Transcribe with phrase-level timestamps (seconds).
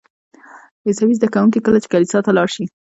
[0.87, 2.65] عیسوي زده کوونکي کله چې کلیسا ته لاړ شي.